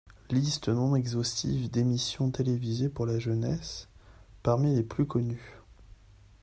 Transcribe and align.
Liste 0.31 0.67
non 0.69 0.95
exhaustive 0.95 1.69
d'émissions 1.69 2.31
télévisées 2.31 2.89
pour 2.89 3.05
la 3.05 3.19
jeunesse, 3.19 3.87
parmi 4.41 4.73
les 4.75 4.81
plus 4.81 5.05
connues. 5.05 5.53